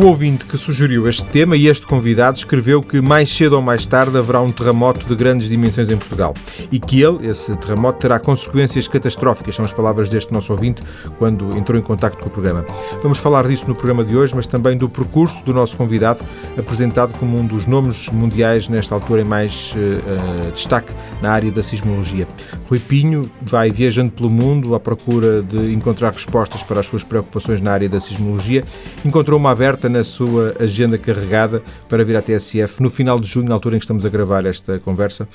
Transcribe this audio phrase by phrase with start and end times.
[0.00, 3.86] O ouvinte que sugeriu este tema e este convidado escreveu que mais cedo ou mais
[3.86, 6.32] tarde haverá um terremoto de grandes dimensões em Portugal
[6.72, 10.82] e que ele, esse terremoto, terá consequências catastróficas, são as palavras deste nosso ouvinte
[11.18, 12.64] quando entrou em contato com o programa.
[13.02, 16.24] Vamos falar disso no programa de hoje, mas também do percurso do nosso convidado,
[16.56, 21.62] apresentado como um dos nomes mundiais nesta altura em mais uh, destaque na área da
[21.62, 22.26] sismologia.
[22.70, 27.60] Rui Pinho vai viajando pelo mundo à procura de encontrar respostas para as suas preocupações
[27.60, 28.64] na área da sismologia.
[29.04, 33.48] Encontrou uma aberta na sua agenda carregada para vir à TSF no final de junho,
[33.48, 35.28] na altura em que estamos a gravar esta conversa.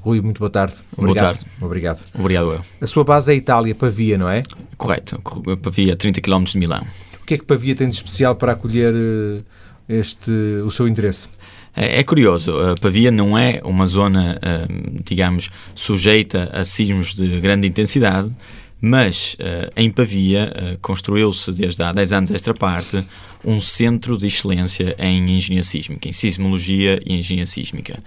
[0.00, 0.74] Rui, muito boa tarde.
[0.96, 1.24] Obrigado.
[1.24, 1.50] Boa tarde.
[1.60, 2.00] Obrigado.
[2.14, 2.60] Obrigado eu.
[2.80, 4.42] A sua base é Itália, Pavia, não é?
[4.76, 5.20] Correto.
[5.62, 6.86] Pavia, 30 km de Milão.
[7.20, 9.42] O que é que Pavia tem de especial para acolher eh,
[9.88, 10.30] este,
[10.64, 11.28] o seu interesse?
[11.74, 14.66] É, é curioso, Pavia não é uma zona, eh,
[15.04, 18.34] digamos, sujeita a sismos de grande intensidade,
[18.80, 23.04] mas uh, em Pavia uh, construiu-se desde há 10 anos esta parte
[23.44, 27.98] um centro de excelência em engenharia sísmica, em sismologia e engenharia sísmica.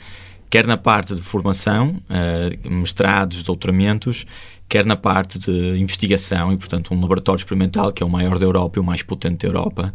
[0.49, 4.25] Quer na parte de formação, uh, mestrados, doutoramentos,
[4.67, 8.45] quer na parte de investigação e, portanto, um laboratório experimental que é o maior da
[8.45, 9.94] Europa e o mais potente da Europa.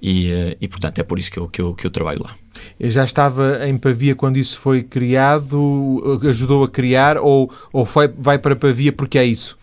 [0.00, 2.32] E, e portanto, é por isso que eu, que eu, que eu trabalho lá.
[2.80, 6.20] Já estava em Pavia quando isso foi criado?
[6.28, 7.18] Ajudou a criar?
[7.18, 9.57] Ou, ou foi, vai para Pavia porque é isso?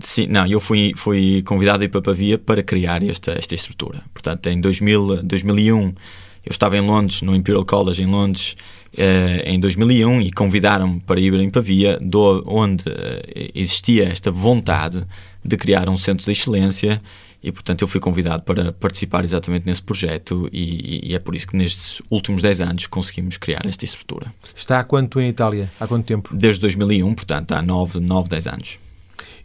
[0.00, 4.00] Sim, não, eu fui, fui convidado a ir para Pavia para criar esta, esta estrutura.
[4.12, 5.94] Portanto, em 2000, 2001, eu
[6.50, 8.56] estava em Londres, no Imperial College em Londres,
[8.96, 15.04] eh, em 2001, e convidaram-me para ir em Pavia, do, onde eh, existia esta vontade
[15.44, 17.00] de criar um centro de excelência
[17.42, 21.46] e portanto eu fui convidado para participar exatamente nesse projeto e, e, é por isso
[21.46, 24.32] que nestes últimos 10 anos conseguimos criar esta estrutura.
[24.54, 25.70] Está há quanto em Itália?
[25.78, 26.30] Há quanto tempo?
[26.34, 28.78] Desde 2001, portanto há 9, 9 10 anos.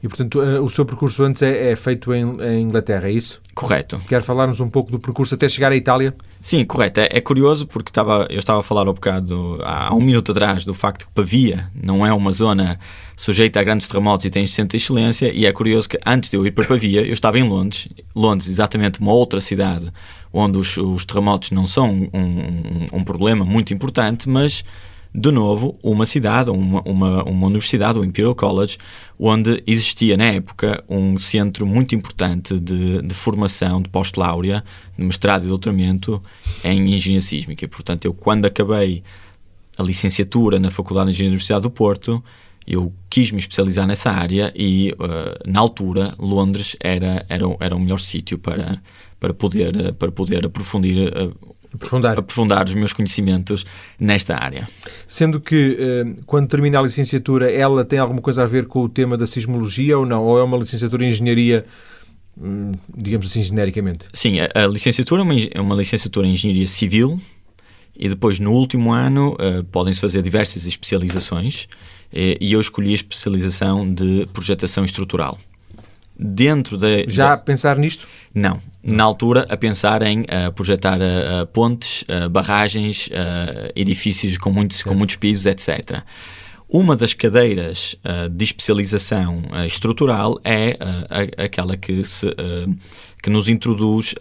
[0.03, 3.41] E, portanto, eh, o seu percurso antes é, é feito em, em, Inglaterra, é isso?
[3.55, 3.97] Correto.
[4.05, 6.13] Quer falar-nos um pouco do percurso até chegar à Itália?
[6.41, 6.99] Sim, correto.
[6.99, 10.65] É, é, curioso porque estava, eu estava a falar um bocado, há um minuto atrás,
[10.65, 12.77] do facto que Pavia não é uma zona
[13.15, 16.35] sujeita a grandes terremotos e tem centro de excelência, e é curioso que antes de
[16.35, 19.89] eu ir para Pavia, eu estava em Londres, Londres, exatamente uma outra cidade
[20.33, 24.65] onde os, os terremotos não são um, um, um problema muito importante, mas
[25.15, 28.77] de novo, uma cidade, uma, uma, uma universidade, o Imperial College,
[29.19, 34.63] onde existia na época um centro muito importante de, de formação de pós-laurea,
[34.97, 36.21] de mestrado e doutoramento
[36.63, 37.63] em engenharia sísmica.
[37.63, 39.03] E, portanto, eu quando acabei
[39.77, 42.23] a licenciatura na Faculdade de Engenharia da Universidade do Porto,
[42.65, 47.79] eu quis me especializar nessa área e, uh, na altura, Londres era, era, era o
[47.79, 48.81] melhor sítio para,
[49.19, 52.19] para, poder, para poder aprofundir uh, aprofundar.
[52.19, 53.65] aprofundar os meus conhecimentos
[53.99, 54.67] nesta área.
[55.07, 58.89] Sendo que, eh, quando termina a licenciatura, ela tem alguma coisa a ver com o
[58.89, 60.23] tema da sismologia ou não?
[60.23, 61.65] Ou é uma licenciatura em engenharia,
[62.37, 64.07] hum, digamos assim, genericamente?
[64.13, 67.19] Sim, a, licenciatura é uma, é uma, licenciatura em engenharia civil
[67.95, 72.95] e depois, no último ano, uh, podem-se fazer diversas especializações uh, e eu escolhi a
[72.95, 75.37] especialização de projetação estrutural
[76.23, 76.87] dentro da.
[77.07, 77.37] Já da...
[77.37, 78.07] pensar nisto?
[78.33, 78.59] Não.
[78.81, 83.09] Na altura, a pensar em uh, projetar uh, pontes, uh, barragens,
[83.75, 86.01] edifícios com muitos, com muitos pisos, etc.
[86.67, 87.95] Uma das cadeiras
[88.31, 90.75] de especialização estrutural é
[91.37, 92.25] aquela que, se,
[93.21, 94.15] que nos introduz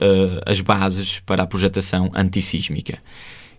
[0.44, 2.98] as bases para a projetação antissísmica.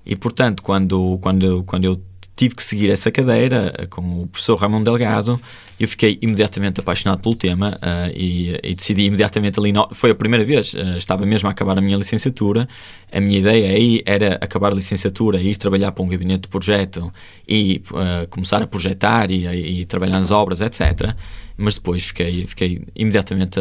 [0.05, 1.99] E, portanto, quando, quando, quando eu
[2.35, 5.39] tive que seguir essa cadeira com o professor Ramon Delgado.
[5.79, 9.71] Eu fiquei imediatamente apaixonado pelo tema uh, e, e, decidi imediatamente ali.
[9.71, 9.87] No...
[9.91, 12.67] Foi a primeira vez, uh, estava mesmo a acabar a minha licenciatura.
[13.11, 17.11] A minha ideia aí era acabar a licenciatura, ir trabalhar para um gabinete de projeto
[17.47, 21.15] e uh, começar a projetar e, e, trabalhar nas obras, etc.
[21.57, 23.59] Mas depois fiquei, fiquei imediatamente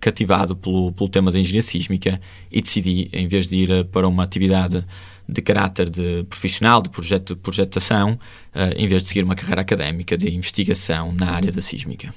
[0.00, 2.20] cativado pelo, pelo tema da engenharia sísmica
[2.50, 4.84] e decidi, em vez de ir para uma atividade
[5.30, 8.18] de caráter de profissional, de projeto, de projetação,
[8.54, 12.12] uh, em vez de seguir uma carreira académica de investigação na área da sísmica.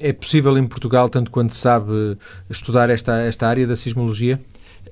[0.00, 2.18] É possível em Portugal, tanto quanto sabe,
[2.50, 4.40] estudar esta, esta área da sismologia?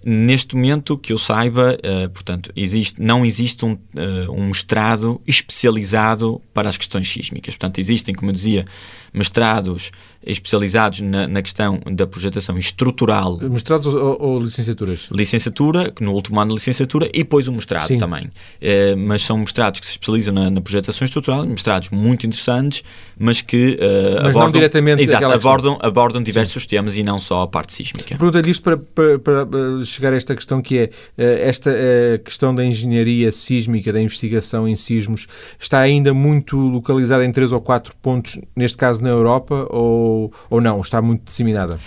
[0.05, 6.41] Neste momento, que eu saiba, uh, portanto, existe, não existe um, uh, um mestrado especializado
[6.55, 7.57] para as questões sísmicas.
[7.57, 8.65] Portanto, existem, como eu dizia,
[9.13, 9.91] mestrados
[10.27, 13.39] especializados na, na questão da projetação estrutural.
[13.39, 15.09] Mestrados ou, ou, licenciaturas?
[15.13, 17.99] Licenciatura, no último ano de licenciatura, e depois o mestrado Sim.
[17.99, 18.25] também.
[18.27, 22.83] Uh, mas são mestrados que se especializam na, na, projetação estrutural, mestrados muito interessantes,
[23.19, 23.79] mas que
[24.23, 26.69] mas abordam, diretamente exato, abordam, abordam diversos Sim.
[26.69, 28.17] temas e não só a parte sísmica.
[28.17, 32.55] Pergunta-lhe isto para, para, para chegar a esta questão que é eh, esta eh, questão
[32.55, 35.27] da engenharia sísmica, da investigação em sismos,
[35.59, 40.16] está ainda muito localizada em três ou quatro pontos, neste caso na Europa, ou,
[40.51, 40.81] ou não?
[40.81, 41.79] Está muito disseminada?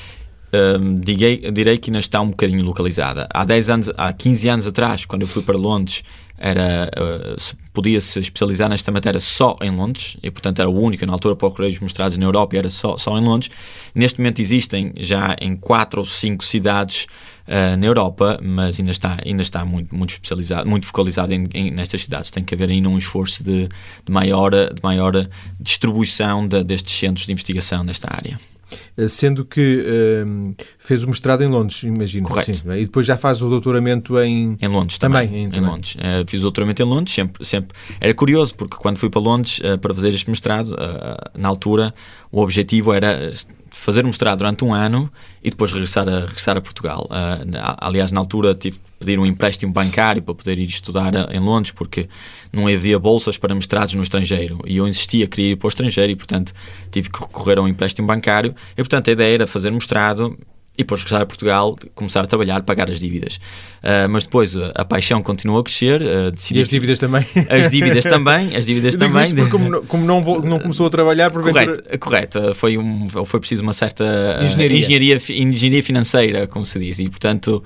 [0.53, 3.27] um, direi, direi que ainda está um bocadinho localizada.
[3.33, 6.03] Há 10 anos, há 15 anos atrás, quando eu fui para Londres,
[6.39, 11.13] era uh, podia-se especializar nesta matéria só em Londres e portanto era o único na
[11.13, 13.51] altura para os mostrados na Europa era só, só em Londres.
[13.93, 17.07] Neste momento existem já em quatro ou cinco cidades
[17.47, 21.71] uh, na Europa mas ainda está ainda está muito muito especializado muito focalizado em, em
[21.71, 22.31] nestas cidades.
[22.31, 25.27] Tem que haver ainda um esforço de, de maior de maior
[25.59, 28.39] distribuição de, destes centros de investigação nesta área.
[28.39, 28.58] eh,
[29.07, 29.85] sendo que
[30.25, 32.27] um, fez o mestrado em Londres, imagino.
[32.27, 32.71] Correto.
[32.71, 32.79] É?
[32.79, 34.57] e depois já faz o doutoramento em...
[34.61, 35.27] Em Londres também.
[35.27, 35.69] também em, em também.
[35.69, 35.95] Londres.
[35.95, 37.77] Uh, fiz o doutoramento em Londres, sempre, sempre...
[37.99, 41.93] Era curioso, porque quando fui para Londres uh, para fazer este mestrado, uh, na altura,
[42.31, 43.33] o objetivo era
[43.71, 45.11] fazer um mestrado durante um ano
[45.43, 47.07] e depois regressar a, regressar a Portugal.
[47.09, 51.39] Uh, aliás, na altura tive que pedir um empréstimo bancário para poder ir estudar em
[51.39, 52.09] Londres, porque
[52.51, 56.11] não havia bolsas para mestrados no estrangeiro e eu insistia, queria ir para o estrangeiro
[56.11, 56.53] e, portanto,
[56.91, 58.55] tive que recorrer a um empréstimo bancário.
[58.73, 60.37] E, portanto, a ideia era fazer mestrado
[60.79, 63.35] e depois regressar a Portugal, começar a trabalhar, pagar as dívidas.
[63.83, 66.01] Uh, mas depois uh, a paixão continuou a crescer.
[66.01, 66.59] Uh, decidi...
[66.59, 67.25] E as dívidas também?
[67.49, 69.35] As dívidas também, as dívidas também.
[69.49, 72.55] como, como não, não, começou a trabalhar, por Correto, correto.
[72.55, 74.77] Foi, um, foi preciso uma certa engenharia.
[74.77, 77.61] engenharia, engenharia financeira, como se diz, e portanto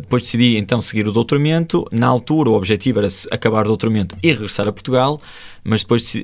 [0.00, 1.84] depois decidi então seguir o doutoramento.
[1.90, 5.20] Na altura o objetivo era acabar o doutoramento e regressar a Portugal,
[5.64, 6.14] mas depois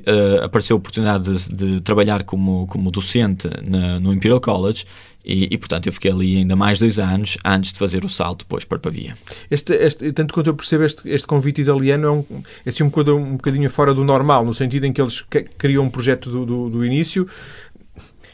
[0.41, 4.85] apareceu a oportunidade de, de trabalhar como, como docente na, no Imperial College
[5.27, 8.45] e, e, portanto, eu fiquei ali ainda mais dois anos antes de fazer o salto
[8.45, 9.13] depois para Pavia.
[9.51, 12.89] Este, este, tanto quanto eu percebo, este, este convite italiano é, um, é assim um,
[12.89, 15.25] bocadinho, um bocadinho fora do normal, no sentido em que eles
[15.57, 17.27] criam um projeto do, do, do início,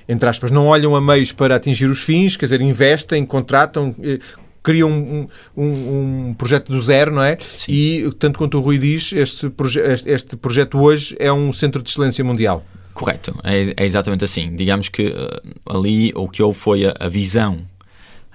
[0.08, 4.20] entre aspas, não olham a meios para atingir os fins, quer dizer, investem, contratam, eh,
[4.62, 7.38] criam um, um, um, projeto do zero, não é?
[7.40, 7.72] Sim.
[7.72, 11.82] E, tanto quanto o Rui diz, este, proje este, este projeto hoje é um centro
[11.82, 12.64] de excelência mundial.
[12.94, 14.56] Correto, é, é exatamente assim.
[14.56, 17.60] Digamos que uh, ali o que houve foi a, a visão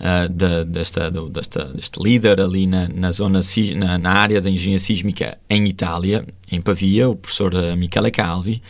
[0.00, 3.40] uh, de, desta, de, desta, deste líder ali na, na zona,
[3.76, 8.60] na, na, área da engenharia sísmica em Itália, em Pavia, o professor uh, Michele Calvi,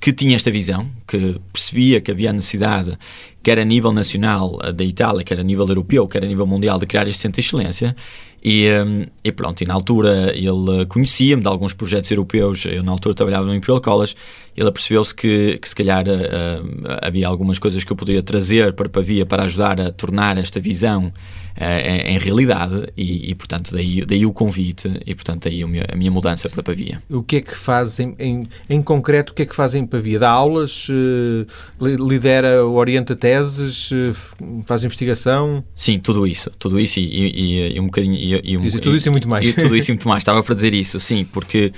[0.00, 2.98] que tinha esta visão, que percebia que havia necessidade,
[3.42, 6.86] quer a nível nacional da Itália, quer a nível europeu, quer a nível mundial, de
[6.86, 7.94] criar este centro de excelência
[8.42, 12.92] e, um, e, pronto, e na altura ele conhecia-me de alguns projetos europeus, eu na
[12.92, 14.14] altura trabalhava no Imperial College,
[14.56, 18.88] ele percebeu-se que, que se calhar uh, havia algumas coisas que eu poderia trazer para
[18.88, 21.12] Pavia para ajudar a tornar esta visão
[21.56, 25.96] em, realidade e, e, portanto daí, daí o convite e portanto daí a minha, a
[25.96, 27.02] minha mudança para Pavia.
[27.10, 30.18] O que é que faz em, em, concreto, o que é que faz em Pavia?
[30.18, 31.46] Dá aulas, uh,
[31.80, 33.90] lidera, orienta teses,
[34.66, 35.64] faz investigação?
[35.74, 39.10] Sim, tudo isso, tudo isso e, e, e um bocadinho e, um, tudo isso e
[39.10, 39.46] muito mais.
[39.46, 40.22] E tudo isso e muito mais.
[40.22, 41.72] Estava para dizer isso, sim, porque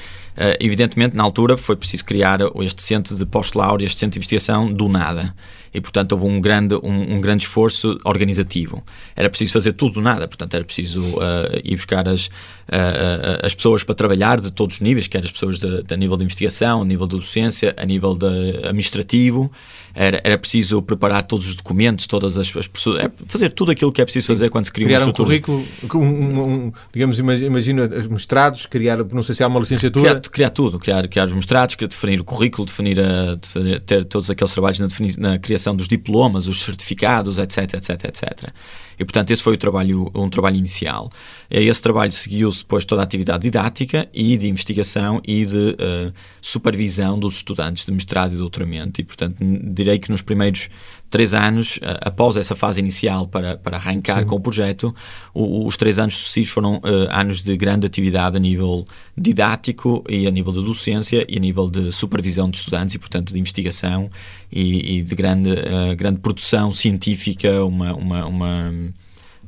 [0.60, 4.88] evidentemente na altura foi preciso criar este centro de pós-laure, este centro de investigação do
[4.88, 5.34] nada
[5.72, 8.82] e, portanto, houve um grande, um, um, grande esforço organizativo.
[9.16, 12.30] Era preciso fazer tudo do nada, portanto, era preciso uh, ir buscar as,
[12.68, 16.16] uh, as pessoas para trabalhar de todos os níveis, quer as pessoas de, de nível
[16.16, 18.26] de investigação, a nível de docência, a nível de
[18.64, 19.50] administrativo,
[19.94, 23.92] era, era preciso preparar todos os documentos, todas as, as pessoas, é fazer tudo aquilo
[23.92, 25.26] que é preciso fazer quando se cria criar uma estrutura.
[25.28, 30.08] um currículo, um, um, digamos, imagina os mestrados, criar, não sei se há uma licenciatura.
[30.08, 34.30] Criar, criar tudo, criar, criar os mestrados, definir o currículo, definir, a, definir ter todos
[34.30, 34.88] aqueles trabalhos na,
[35.18, 38.50] na criação dos diplomas, os certificados, etc, etc, etc.
[38.98, 41.10] E, portanto, esse foi o trabalho, um trabalho inicial.
[41.50, 47.18] Esse trabalho seguiu-se depois toda a atividade didática e de investigação e de uh, supervisão
[47.18, 49.00] dos estudantes de mestrado e doutoramento.
[49.00, 50.68] E, portanto, direi que nos primeiros
[51.12, 54.26] três anos, uh, após essa fase inicial para, para arrancar Sim.
[54.26, 54.94] com o projeto,
[55.34, 60.26] o, os três anos sucessivos foram uh, anos de grande atividade a nível didático e
[60.26, 64.10] a nível de docência e a nível de supervisão de estudantes e, portanto, de investigação
[64.50, 65.50] e, e de grande,
[65.96, 68.72] grande produção científica, uma, uma, uma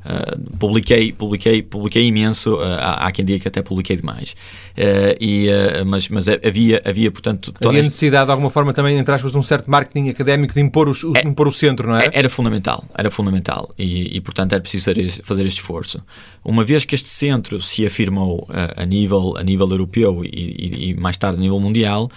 [0.05, 4.35] Uh, publiquei, publiquei, publiquei imenso, uh, há, há, quem diga que até publiquei demais.
[4.77, 5.47] Uh, e,
[5.85, 7.51] mas, mas havia, havia, portanto...
[7.65, 10.87] Havia necessidade, de alguma forma, também, entre aspas, de um certo marketing académico de impor,
[10.87, 12.09] os, é, impor o centro, não é?
[12.13, 13.73] Era fundamental, era fundamental.
[13.77, 14.91] E, e portanto, era preciso
[15.23, 16.01] fazer este esforço.
[16.43, 21.17] Uma vez que este centro se afirmou a, nível, a nível europeu e, e, mais
[21.17, 22.07] tarde a nível mundial,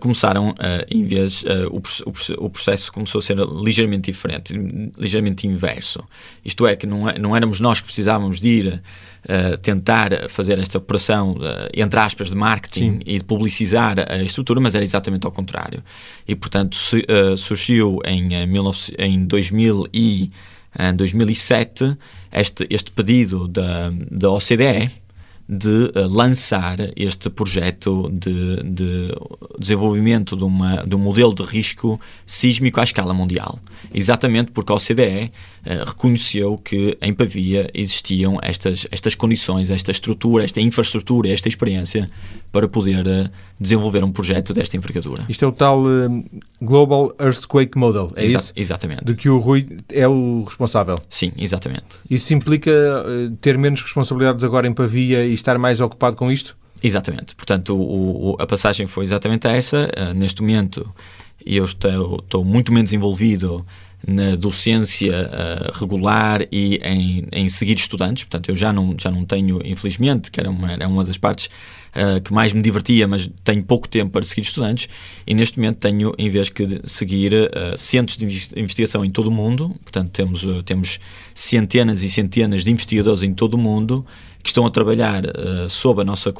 [0.00, 0.52] começaram,
[0.90, 1.80] em vez, o,
[2.44, 4.52] o, processo começou a ser ligeiramente diferente,
[4.98, 6.02] ligeiramente inverso.
[6.44, 8.82] Isto é, que não, é, não não éramos nós que precisávamos de ir
[9.24, 13.00] uh, tentar fazer esta operação, uh, entre aspas, de marketing Sim.
[13.06, 15.82] e de publicizar a estrutura, mas era exatamente ao contrário.
[16.26, 18.30] E, portanto, se, uh, surgiu em,
[18.98, 20.30] em 2000 e,
[20.94, 21.96] 2007
[22.30, 24.90] este, este pedido da, da OCDE
[25.48, 29.14] de lançar este projeto de, de
[29.58, 33.58] desenvolvimento de, uma, de um modelo de risco sísmico à escala mundial.
[33.92, 35.30] Exatamente porque a OCDE
[35.64, 42.10] uh, reconheceu que em Pavia existiam estas, estas condições, esta estrutura, esta infraestrutura, esta experiência
[42.52, 45.24] para poder uh, desenvolver um projeto desta envergadura.
[45.28, 46.24] Isto é o tal uh,
[46.60, 48.52] Global Earthquake Model, é Exa isso?
[48.56, 49.04] Exatamente.
[49.04, 50.96] De que o Rui é o responsável.
[51.08, 51.98] Sim, exatamente.
[52.08, 52.70] Isso implica
[53.40, 56.56] ter menos responsabilidades agora em Pavia e estar mais ocupado com isto?
[56.82, 57.34] Exatamente.
[57.34, 59.90] Portanto, o, o, a passagem foi exatamente essa.
[60.14, 60.88] Neste momento,
[61.44, 63.64] eu estou, estou, muito menos envolvido
[64.06, 68.24] na docência uh, regular e em, em, seguir estudantes.
[68.24, 71.46] Portanto, eu já não, já não tenho, infelizmente, que era uma, era uma das partes
[71.46, 74.88] uh, que mais me divertia, mas tenho pouco tempo para seguir estudantes.
[75.26, 77.32] E neste momento tenho, em vez de seguir
[77.76, 81.00] centros de investigação em todo o mundo, portanto, temos, temos
[81.34, 84.06] centenas e centenas de investigadores em todo o mundo
[84.42, 86.32] que estão a trabalhar uh, sob, a nossa,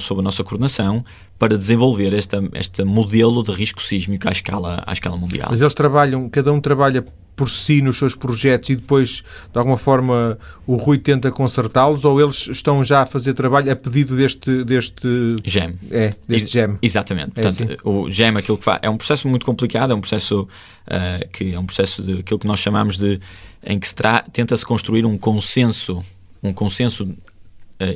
[0.00, 1.04] sob a nossa coordenação
[1.38, 5.48] para desenvolver esta, este modelo de risco sísmico à escala, à escala mundial.
[5.50, 7.04] Mas eles trabalham, cada um trabalha
[7.36, 12.18] por si nos seus projetos e depois, de alguma forma, o Rui tenta consertá-los ou
[12.18, 14.64] eles estão já a fazer trabalho a pedido deste...
[14.64, 15.74] deste GEM.
[15.90, 16.78] É, deste GEM.
[16.80, 17.32] Exatamente.
[17.36, 17.76] É Portanto, assim?
[17.84, 20.48] o GEM, aquilo que faz, é um processo muito complicado, é um processo
[20.86, 23.20] uh, que é um processo de aquilo que nós chamamos de
[23.62, 23.94] em que se
[24.32, 26.02] tenta-se construir um consenso,
[26.42, 27.14] um consenso uh,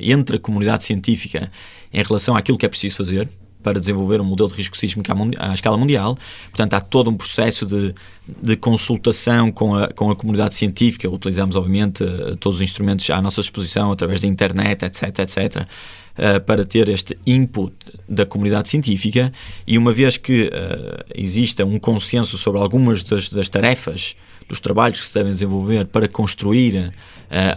[0.02, 1.50] entre a comunidade científica
[1.92, 3.28] em relação àquilo que é preciso fazer
[3.62, 6.18] para desenvolver um modelo de risco sísmico à, à escala mundial.
[6.50, 7.94] Portanto, há todo um processo de,
[8.42, 11.08] de consultação com a, com a comunidade científica.
[11.10, 16.40] Utilizamos, obviamente, uh, todos os instrumentos à nossa disposição, através da internet, etc., etc., uh,
[16.40, 17.74] para ter este input
[18.08, 19.32] da comunidade científica.
[19.66, 24.16] E uma vez que uh, exista um consenso sobre algumas das, das tarefas
[24.48, 26.92] dos trabalhos que se devem desenvolver para construir uh,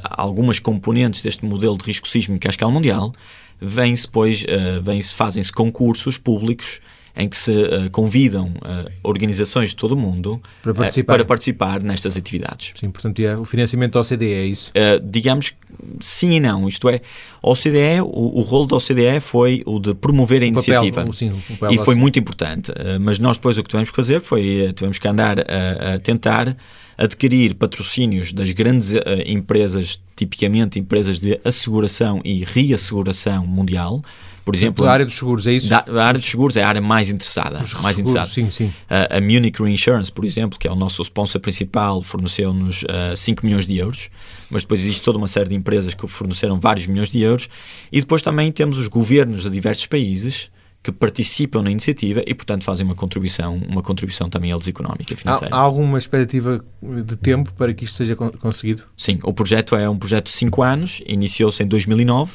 [0.03, 3.11] algumas componentes deste modelo de risco sísmico à escala mundial,
[3.60, 6.81] vem-se, pois, uh, fazem-se concursos públicos
[7.15, 11.13] em que se uh, convidam uh, organizações de todo o mundo para participar.
[11.13, 12.74] Uh, para participar nestas atividades.
[12.79, 14.72] Sim, portanto, é o financiamento da OCDE, é isso?
[15.03, 15.53] digamos
[16.00, 17.01] sim e não, isto é,
[17.41, 21.13] a OCDE, o, o rol da OCDE foi o de promover a o iniciativa papel,
[21.13, 21.29] sim,
[21.72, 25.07] e foi muito importante, mas nós depois o que tivemos que fazer foi, tivemos que
[25.07, 26.55] andar a, a tentar
[26.98, 28.93] adquirir patrocínios das grandes
[29.25, 34.01] empresas, tipicamente empresas de asseguração e reasseguração mundial,
[34.43, 35.70] por exemplo, a área dos seguros, é isso?
[35.70, 37.63] Da, a área dos seguros é a área mais interessada.
[37.63, 38.29] Os mais interessada.
[38.29, 38.65] Sim, sim.
[38.65, 43.46] Uh, a Munich Reinsurance, por exemplo, que é o nosso sponsor principal, forneceu-nos uh, 5
[43.46, 44.10] milhões de euros,
[44.50, 47.48] mas depois existe toda uma série de empresas que forneceram vários milhões de euros,
[47.91, 50.50] e depois também temos os governos de diversos países
[50.83, 55.55] que participam na iniciativa e, portanto, fazem uma contribuição, uma contribuição também eles económica, financeira.
[55.55, 58.83] Há, há alguma expectativa de tempo para que isto seja conseguido?
[58.97, 62.33] Sim, o projeto é um projeto de 5 anos, iniciou-se em 2009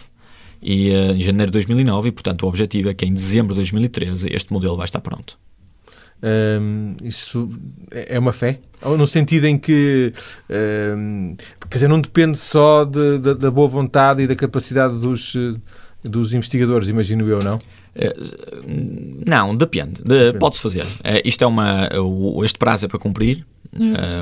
[0.62, 3.56] e uh, em janeiro de 2009 e, portanto, o objetivo é que em dezembro de
[3.56, 5.36] 2013 este modelo vai estar pronto.
[6.22, 7.50] Um, isso
[7.92, 8.60] é uma fé?
[8.82, 10.10] No sentido em que,
[10.96, 11.36] um,
[11.68, 15.36] quer dizer, não depende só de, de, da boa vontade e da capacidade dos,
[16.02, 17.58] dos investigadores, imagino eu, não?
[17.98, 18.14] Eh,
[19.26, 20.02] não, depende.
[20.02, 20.84] De, Pode-se fazer.
[20.84, 21.88] Uh, isto é uma.
[21.92, 23.44] Uh, este prazo é para cumprir.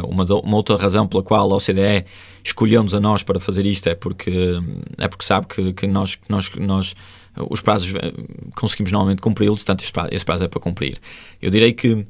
[0.09, 2.04] uma, uma, outra razão pela qual a OCDE
[2.42, 4.59] escolheu-nos a nós para fazer isto é porque,
[4.99, 6.95] é porque sabe que, que nós, nós, nós
[7.49, 7.92] os prazos
[8.56, 10.99] conseguimos normalmente cumpri-los, portanto, este prazo, este prazo é para cumprir.
[11.40, 12.06] Eu direi que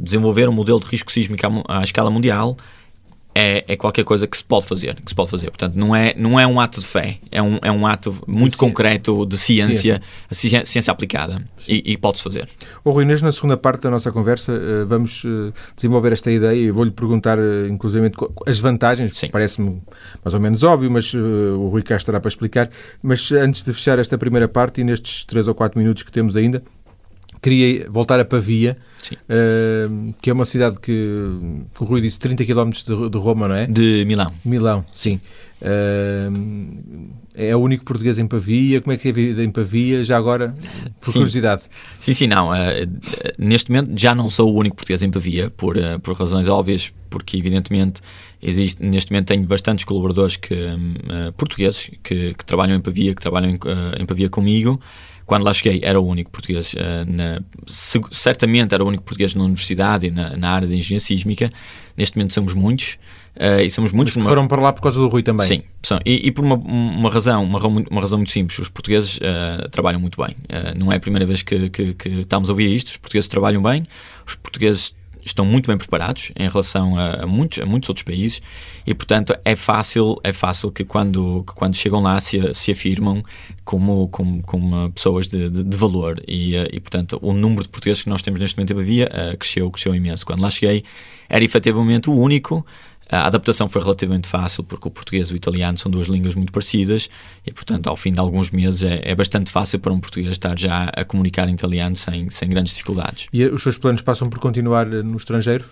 [0.00, 2.56] desenvolver um modelo de risco sísmico à, à escala mundial
[3.34, 5.50] é, é, qualquer coisa que se pode fazer, que se pode fazer.
[5.50, 8.56] Portanto, não é, não é um ato de fé, é um, é um ato muito
[8.58, 12.48] concreto de ciência, ciência, ciência aplicada e, e pode-se fazer.
[12.84, 16.58] O Rui Inês, na segunda parte da nossa conversa, eh, vamos eh, desenvolver esta ideia
[16.58, 18.10] e vou-lhe perguntar, eh, inclusive,
[18.46, 19.80] as vantagens, parece-me
[20.24, 22.68] mais ou menos óbvio, mas o Rui cá estará para explicar.
[23.02, 26.36] Mas antes de fechar esta primeira parte e nestes três ou quatro minutos que temos
[26.36, 26.62] ainda,
[27.42, 28.78] queria voltar a Pavia,
[29.12, 31.28] uh, que é uma cidade que,
[31.74, 33.66] que o Rui disse, 30 km de, de, Roma, não é?
[33.66, 34.32] De Milão.
[34.44, 35.20] Milão, sim.
[35.60, 38.80] Uh, é o único português em Pavia.
[38.80, 40.04] Como é que é a vida em Pavia?
[40.04, 40.54] Já agora,
[41.00, 41.18] por sim.
[41.18, 41.62] curiosidade.
[41.98, 42.50] Sim, sim, não.
[42.50, 42.54] Uh,
[43.36, 46.92] neste momento já não sou o único português em Pavia, por, uh, por razões óbvias,
[47.10, 48.00] porque evidentemente
[48.40, 53.20] existe, neste momento tenho bastantes colaboradores que, uh, portugueses que, que, trabalham em Pavia, que
[53.20, 53.58] trabalham em,
[54.00, 54.80] em Pavia comigo
[55.32, 59.42] quando lá cheguei era o único português, uh, na, certamente era o único português na
[59.42, 61.50] universidade e na, na área de engenharia sísmica.
[61.96, 62.98] Neste momento somos muitos.
[63.34, 64.14] Uh, e somos muitos.
[64.14, 65.46] Mas foram para lá por causa do Rui também.
[65.46, 65.98] Sim, são.
[66.04, 68.58] E, e por uma, uma, razão, uma, uma razão muito simples.
[68.58, 70.36] Os portugueses uh, trabalham muito bem.
[70.76, 72.88] não é a primeira vez que, que, que, estamos a ouvir isto.
[72.88, 73.86] Os portugueses trabalham bem.
[74.26, 74.94] Os portugueses
[75.24, 78.40] estão muito bem preparados em relação a, a, muitos, a muitos outros países
[78.86, 83.22] e, portanto, é fácil, é fácil que quando, que quando chegam lá se, se afirmam
[83.64, 88.02] como, como, como pessoas de, de, de valor e, e, portanto, o número de portugueses
[88.02, 90.26] que nós temos neste momento em Bavia uh, cresceu, cresceu imenso.
[90.26, 90.84] Quando lá cheguei,
[91.28, 92.64] era efetivamente o único
[93.16, 96.52] a adaptação foi relativamente fácil, porque o português e o italiano são duas línguas muito
[96.52, 97.10] parecidas
[97.46, 100.58] e, portanto, ao fim de alguns meses é, é bastante fácil para um português estar
[100.58, 103.28] já a comunicar em italiano sem, sem grandes dificuldades.
[103.32, 105.64] E os seus planos passam por continuar no estrangeiro?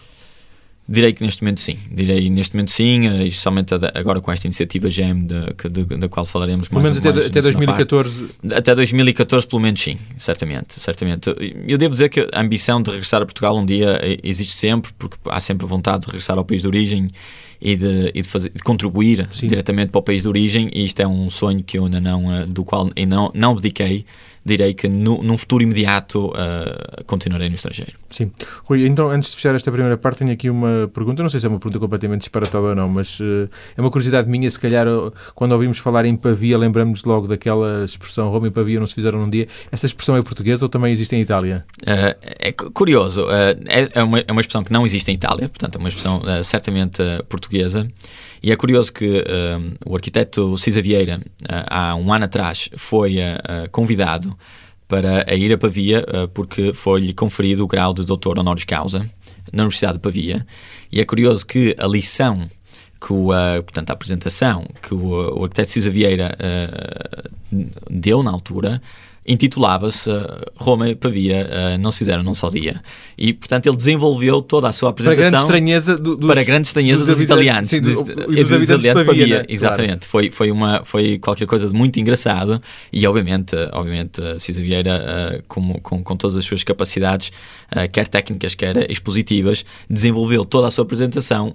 [0.89, 4.91] Direi que neste momento sim, direi neste momento sim, eh, especialmente agora com esta iniciativa
[4.91, 8.25] GEM da qual falaremos pelo mais Pelo menos até, até 2014?
[8.25, 8.55] Parte.
[8.55, 11.33] Até 2014 pelo menos sim, certamente, certamente.
[11.67, 14.93] Eu devo dizer que a ambição de regressar a Portugal um dia eh, existe sempre,
[14.99, 17.09] porque há sempre vontade de regressar ao país de origem
[17.61, 19.47] e de, e de, fazer, de contribuir sim.
[19.47, 22.35] diretamente para o país de origem e isto é um sonho que eu ainda não,
[22.35, 24.05] eh, do qual ainda não, não abdiquei
[24.45, 27.93] direi que no, num futuro imediato uh, continuarei no estrangeiro.
[28.09, 28.31] Sim.
[28.65, 31.47] Rui, então antes de fechar esta primeira parte, tenho aqui uma pergunta, não sei se
[31.47, 34.87] é uma pergunta completamente disparatada ou não, mas uh, é uma curiosidade minha, se calhar
[35.35, 39.19] quando ouvimos falar em Pavia, lembramos logo daquela expressão Roma e Pavia não se fizeram
[39.19, 39.47] num dia.
[39.71, 41.65] Essa expressão é portuguesa ou também existe em Itália?
[41.83, 45.77] Uh, é curioso, é, é, uma, é uma expressão que não existe em Itália, portanto
[45.77, 47.89] é uma expressão certamente portuguesa.
[48.43, 53.19] E é curioso que uh, o arquiteto Cisa Vieira, uh, há um ano atrás, foi
[53.19, 54.37] uh, convidado
[54.89, 56.05] para ir a Pavia
[56.35, 59.09] porque foi-lhe conferido o grau de doutor honoris causa
[59.53, 60.45] na Universidade de Pavia.
[60.91, 62.51] E é curioso que a lição
[63.01, 63.29] que o,
[63.63, 66.37] portanto, a apresentação que o, o arquiteto Cisa Vieira
[67.89, 68.83] deu na altura
[69.27, 70.11] intitulava-se
[70.57, 72.83] Roma e Pavia uh, não se fizeram num só dia.
[73.19, 76.67] E, portanto, ele desenvolveu toda a sua apresentação para grande estranheza, do, dos, para grande
[76.67, 77.69] estranheza dos, dos italianos.
[77.69, 79.39] Sim, do, dos, dos, dos italianos Pavia.
[79.41, 79.45] Né?
[79.49, 80.09] Exatamente.
[80.09, 80.11] Claro.
[80.11, 85.75] Foi, foi, uma, foi qualquer coisa de muito engraçado e, obviamente, obviamente Cisa Vieira, com,
[85.81, 87.31] com, com todas as suas capacidades,
[87.93, 91.53] quer técnicas, quer expositivas, desenvolveu toda a sua apresentação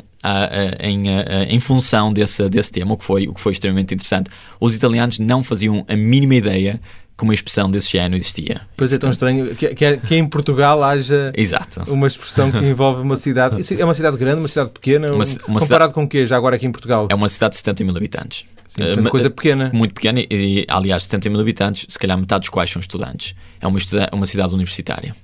[0.80, 1.06] em,
[1.50, 4.30] em, função desse, desse tema, o que, foi, o que foi extremamente interessante.
[4.60, 6.80] Os italianos não faziam a mínima ideia
[7.18, 8.62] que uma expressão desse género existia.
[8.76, 11.82] Pois é tão estranho que, que, que em Portugal haja Exato.
[11.88, 13.62] uma expressão que envolve uma cidade.
[13.80, 15.08] É uma cidade grande, uma cidade pequena?
[15.08, 17.08] Uma, uma comparado cidade, com o quê, já agora aqui em Portugal?
[17.10, 18.46] É uma cidade de 70 mil habitantes.
[18.68, 19.72] Sim, portanto, uh, coisa pequena.
[19.74, 23.34] Muito pequena e, aliás, 70 mil habitantes, se calhar metade dos quais são estudantes.
[23.62, 23.80] É uma,
[24.12, 25.16] uma cidade universitária.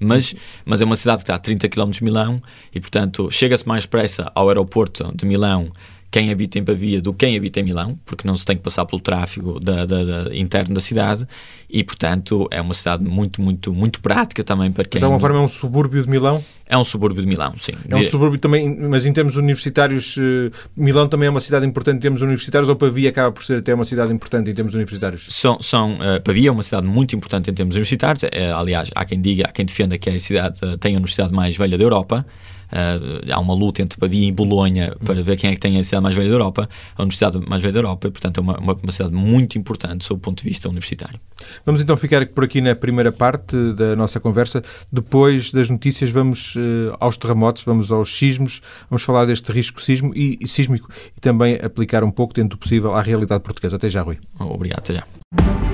[0.00, 2.40] Mas, mas é uma cidade que está a 30 km de Milão
[2.74, 5.70] e, portanto, chega-se mais depressa ao aeroporto de Milão
[6.10, 8.62] quem habita em Pavia do que quem habita em Milão, porque não se tem que
[8.62, 11.26] passar pelo tráfego da, da, da, interno da cidade
[11.68, 14.98] e, portanto, é uma cidade muito, muito, muito prática também para quem...
[14.98, 16.42] de alguma forma é um subúrbio de Milão?
[16.66, 17.72] É um subúrbio de Milão, sim.
[17.88, 21.96] É um subúrbio também, mas em termos universitários, eh, Milão também é uma cidade importante
[21.96, 25.26] em termos universitários ou Pavia acaba por ser até uma cidade importante em termos universitários?
[25.30, 29.04] São, são uh, Pavia é uma cidade muito importante em termos universitários, é, aliás, há
[29.04, 31.76] quem diga, há quem defenda que é a cidade, uh, tem a universidade mais velha
[31.76, 32.26] da Europa,
[32.70, 35.84] Uh, há uma luta entre Pavia e Bolonha para ver quem é que tem a
[35.84, 38.58] cidade mais velha da Europa, a universidade mais velha da Europa, e portanto é uma,
[38.58, 41.18] uma, uma, cidade muito importante sob o ponto de vista universitário.
[41.64, 44.62] Vamos então ficar por aqui na primeira parte da nossa conversa.
[44.92, 50.16] Depois das notícias, vamos uh, aos terremotos, vamos aos sismos, vamos falar deste risco sísmico
[50.16, 53.76] e, e sísmico e também aplicar um pouco, dentro do possível, à realidade portuguesa.
[53.76, 54.18] Até já, Rui.
[54.38, 55.67] Obrigado, até já.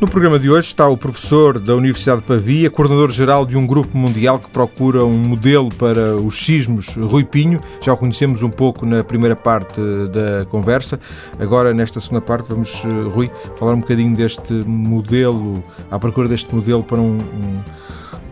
[0.00, 3.98] No programa de hoje está o professor da Universidade de Pavia, coordenador-geral de um grupo
[3.98, 7.60] mundial que procura um modelo para os sismos, Rui Pinho.
[7.82, 9.78] Já o conhecemos um pouco na primeira parte
[10.10, 10.98] da conversa.
[11.38, 16.54] Agora, nesta segunda parte, vamos, eh, Rui, falar um bocadinho deste modelo, à procura deste
[16.54, 17.54] modelo para um, um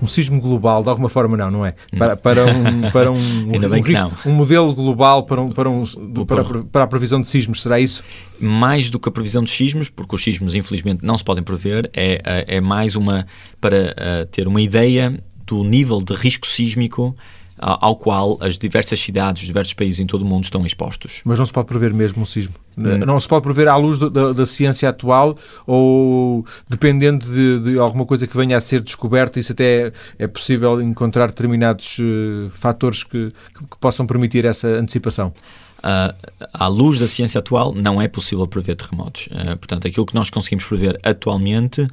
[0.02, 1.74] um sismo global, de alguma forma não, não é?
[1.96, 3.16] Para, para um, para um,
[4.26, 5.84] um, um modelo global para, um, para, um,
[6.26, 8.02] para, para a previsão de sismos, será isso?
[8.40, 11.90] Mais do que a previsão de sismos, porque os sismos infelizmente não se podem prever,
[11.94, 13.26] é, é, é mais uma
[13.60, 17.16] para uh, ter uma ideia do nível de risco sísmico
[17.58, 21.20] ao qual as diversas cidades, os diversos países em todo o mundo estão expostos.
[21.24, 22.54] Mas não se pode prever mesmo um sismo?
[22.76, 22.98] Hum.
[23.04, 28.06] Não se pode prever à luz da, da ciência atual ou dependendo de, de, alguma
[28.06, 33.32] coisa que venha a ser descoberta, isso até é possível encontrar determinados uh, fatores que,
[33.54, 35.32] que, que, possam permitir essa antecipação?
[35.78, 36.14] Uh,
[36.52, 39.28] à luz da ciência atual, não é possível prever terremotos.
[39.28, 41.88] Uh, portanto, aquilo que nós conseguimos prever atualmente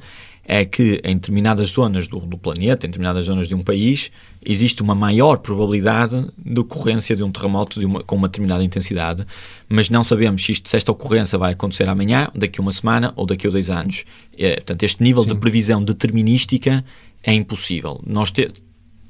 [0.46, 4.12] é que em determinadas zonas do, do, planeta, em determinadas zonas de um país,
[4.44, 9.26] existe uma maior probabilidade de ocorrência de um terremoto de uma, com uma determinada intensidade,
[9.68, 13.12] mas não sabemos se, isto, se, esta ocorrência vai acontecer amanhã, daqui a uma semana
[13.16, 14.04] ou daqui a dois anos.
[14.38, 15.30] É, portanto, este nível Sim.
[15.30, 16.84] de previsão determinística
[17.24, 18.00] é impossível.
[18.06, 18.48] Nós te,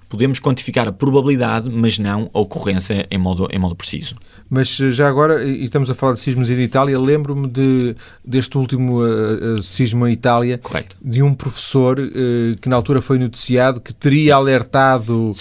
[0.09, 4.15] podemos quantificar a probabilidade, mas não a ocorrência em modo, em modo preciso.
[4.49, 8.57] Mas eh, já agora, e estamos a falar de sismos em Itália, lembro-me de, deste
[8.57, 10.97] último uh, sismo em Itália, Correto.
[11.03, 14.31] de um professor uh, que na altura foi noticiado que teria Sim.
[14.33, 15.35] alertado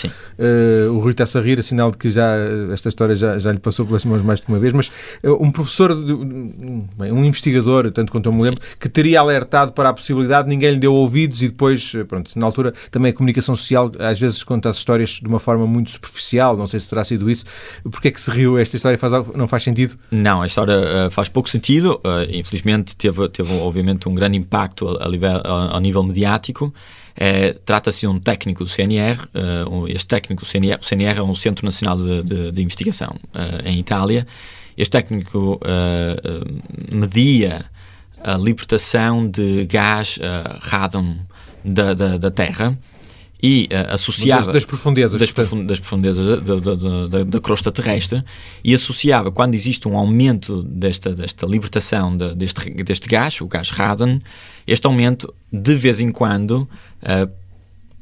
[0.91, 2.35] o Rui está a rir, sinal de que já
[2.71, 4.91] esta história já, já lhe passou pelas mãos mais de uma vez, mas
[5.23, 5.95] um professor,
[6.97, 8.75] bem, um investigador, tanto quanto eu me lembro, Sim.
[8.79, 12.73] que teria alertado para a possibilidade, ninguém lhe deu ouvidos e depois, pronto, na altura
[12.91, 16.65] também a comunicação social às vezes conta as histórias de uma forma muito superficial, não
[16.65, 17.45] sei se terá sido isso.
[17.83, 18.57] Porquê é que se riu?
[18.57, 19.97] Esta história faz, não faz sentido?
[20.09, 22.01] Não, a história uh, faz pouco sentido.
[22.03, 26.73] Uh, infelizmente teve, teve obviamente um grande impacto a, nível, a, a nível mediático.
[27.17, 29.21] É, Trata-se de um técnico do CNR.
[29.33, 33.15] Uh, este técnico do CNR, o CNR é um Centro Nacional de, de, de Investigação
[33.33, 34.25] uh, em Itália.
[34.77, 37.65] Este técnico uh, media
[38.21, 40.17] a libertação de gás
[40.61, 41.15] radon
[41.63, 42.75] da, da, da Terra
[43.41, 44.45] e uh, associava...
[44.45, 45.19] Das, das, profundezas.
[45.19, 48.23] Das, profundezas da, da, da, da, crosta terrestre
[48.63, 53.69] e associava, quando existe um aumento desta, desta libertação de, deste, deste gás, o gás
[53.69, 54.19] radon,
[54.65, 56.67] este aumento, de vez em quando,
[57.03, 57.31] uh,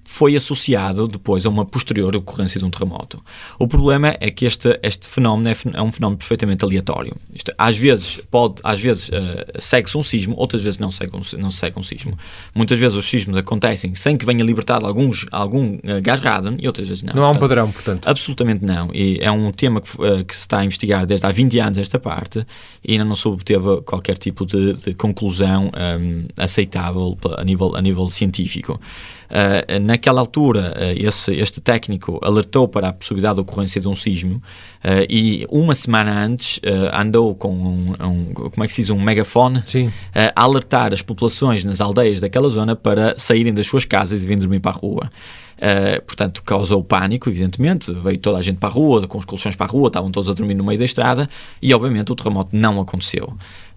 [0.04, 3.24] foi associado depois a uma posterior ocorrência de um terremoto.
[3.60, 7.16] O problema é que este, este fenómeno é, é um fenómeno perfeitamente aleatório.
[7.34, 9.12] Isto, às vezes pode, às vezes uh,
[9.58, 12.18] segue-se um sismo, outras vezes não segue, um, não segue um sismo.
[12.54, 16.68] Muitas vezes os sismos acontecem sem que venha libertado alguns, algum uh, gás radon e
[16.68, 17.14] outras vezes não.
[17.14, 18.08] Não há um padrão, portanto.
[18.08, 18.90] Absolutamente não.
[18.94, 21.78] E é um tema que, uh, que se está a investigar desde há 20 anos
[21.78, 22.46] esta parte
[22.84, 27.82] e ainda não se obteve qualquer tipo de, de conclusão um, aceitável a nível, a
[27.82, 28.80] nível científico.
[29.34, 33.96] Uh, naquela altura, uh, esse, este técnico alertou para a possibilidade de ocorrência de um
[33.96, 36.60] sismo uh, e uma semana antes
[36.94, 39.64] andou com um, um, como é que se diz, um megafone
[40.36, 44.38] a alertar as populações nas aldeias daquela zona para saírem das suas casas e virem
[44.38, 45.10] dormir para a rua.
[45.54, 47.92] Uh, portanto, causou pânico, evidentemente.
[47.94, 50.30] Veio toda a gente para a rua, com os colchões para a rua, estavam todos
[50.30, 51.30] a dormir no meio da estrada
[51.62, 53.34] e, obviamente, o terremoto não aconteceu.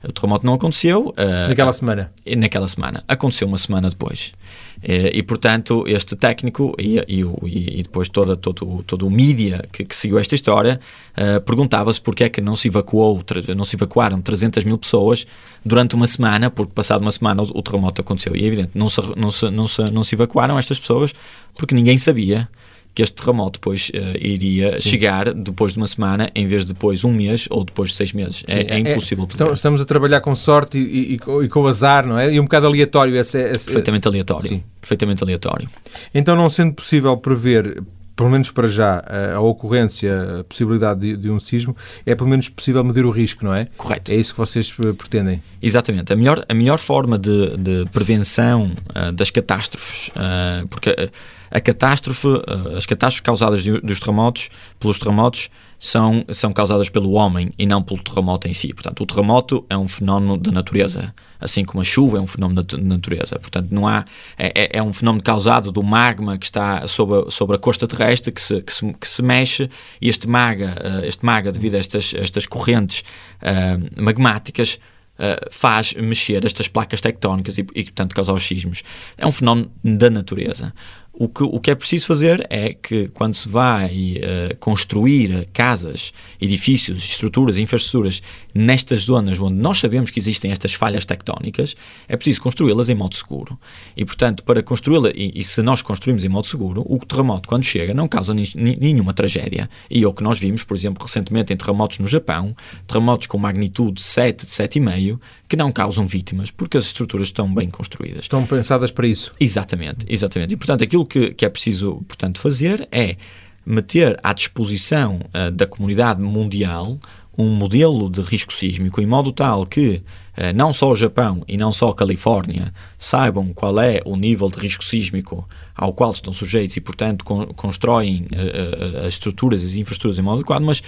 [0.09, 1.09] O terremoto não aconteceu.
[1.09, 2.13] Uh, naquela semana?
[2.37, 3.05] Naquela semana.
[3.09, 4.33] Aconteceu uma semana depois.
[4.79, 9.85] Uh, e, portanto, este técnico e, e, e, depois toda, todo, todo o mídia que,
[9.85, 10.81] que seguiu esta história
[11.17, 13.23] uh, perguntava-se porque é que não se, evacuou,
[13.57, 15.27] não se evacuaram 300 mil pessoas
[15.65, 18.37] durante uma semana, porque passado uma semana o, o terremoto aconteceu.
[18.37, 21.13] E é evidente, não se, não, se, não, se, não se evacuaram estas pessoas
[21.57, 22.49] porque ninguém sabia
[22.97, 24.89] que este terremoto depois uh, iria Sim.
[24.89, 28.15] chegar depois de uma semana em vez de depois um mês ou depois de seis
[28.15, 28.43] meses.
[28.49, 29.29] É, é, é, impossível.
[29.39, 32.33] É, estamos a trabalhar com sorte e, e, e, com o azar, não é?
[32.33, 33.15] E um bocado aleatório.
[33.15, 34.49] Esse, esse, perfeitamente aleatório.
[34.49, 34.65] Sim.
[34.81, 35.69] Perfeitamente aleatório.
[36.15, 37.83] Então, não sendo possível prever
[38.17, 39.05] pelo menos para já,
[39.35, 43.45] a, ocorrência, a possibilidade de, de, um sismo, é pelo menos possível medir o risco,
[43.45, 43.69] não é?
[43.77, 44.11] Correto.
[44.11, 45.43] É isso que vocês eh, pretendem?
[45.61, 46.15] Exatamente.
[46.15, 51.11] A melhor, a melhor forma de, de prevenção uh, das catástrofes, uh, porque
[51.57, 57.51] a catástrofe, uh, as catástrofes causadas dos terremotos, pelos terremotos, são, são causadas pelo homem
[57.59, 58.75] e não pelo terremoto em si.
[58.75, 62.63] Portanto, o terremoto é um fenómeno da natureza, assim como a chuva é um fenómeno
[62.63, 63.39] da natureza.
[63.39, 64.05] Portanto, não há,
[64.37, 68.33] é, é, é um fenómeno causado do magma que está sobre sobre a costa terrestre,
[68.33, 71.79] que se, que se, que se mexe, e este maga, uh, este maga devido a
[71.79, 73.03] estas, estas correntes
[73.41, 74.79] uh, magmáticas,
[75.17, 78.83] Uh, faz mexer estas placas tectónicas e, e, portanto, causar os sismos.
[79.17, 80.75] É um fenómeno da natureza.
[81.19, 86.13] O que, o que é preciso fazer é que, quando se vai uh, construir casas,
[86.39, 88.23] edifícios, estruturas, infraestruturas
[88.55, 91.75] nestas zonas onde nós sabemos que existem estas falhas tectónicas,
[92.07, 93.59] é preciso construí-las em modo seguro.
[93.97, 97.65] E, portanto, para construí-la, e, e, se nós construímos em modo seguro, o terremoto, quando
[97.65, 99.71] chega, não causa ni, nenhuma tragédia.
[99.91, 102.55] E é o que nós vimos, por exemplo, recentemente em terremotos no Japão,
[102.87, 105.19] terremotos com magnitude 7, de 7,5,
[105.49, 108.23] que não causam vítimas, porque as estruturas estão bem construídas.
[108.23, 109.33] Estão pensadas para isso.
[109.39, 110.55] Exatamente, exatamente.
[110.55, 113.17] E, portanto, aquilo que, que é preciso, portanto, fazer é
[113.65, 116.99] meter à disposição uh, da comunidade mundial
[117.39, 120.03] um modelo de risco sísmico em modo tal que
[120.37, 124.49] uh, não só o Japão e não só a Califórnia saibam qual é o nível
[124.49, 129.67] de risco sísmico ao qual estão sujeitos e, portanto, con constroem uh, as estruturas e
[129.67, 130.83] as infraestruturas em modo adequado, mas